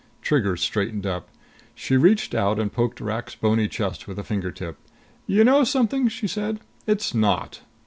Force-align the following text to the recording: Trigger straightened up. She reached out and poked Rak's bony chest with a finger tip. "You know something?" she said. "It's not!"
Trigger 0.23 0.57
straightened 0.57 1.05
up. 1.05 1.29
She 1.75 1.95
reached 1.95 2.33
out 2.33 2.57
and 2.59 2.73
poked 2.73 2.99
Rak's 2.99 3.35
bony 3.35 3.67
chest 3.67 4.07
with 4.07 4.17
a 4.17 4.23
finger 4.23 4.49
tip. 4.51 4.77
"You 5.27 5.43
know 5.43 5.63
something?" 5.63 6.07
she 6.07 6.25
said. 6.27 6.59
"It's 6.87 7.13
not!" 7.13 7.61